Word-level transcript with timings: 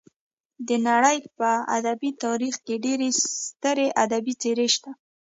د 0.67 0.69
نړۍ 0.87 1.17
په 1.37 1.49
ادبي 1.77 2.11
تاریخ 2.23 2.55
کې 2.65 2.75
ډېرې 2.85 3.09
سترې 3.21 3.87
ادبي 4.03 4.33
څېرې 4.41 4.67
شته. 4.75 4.91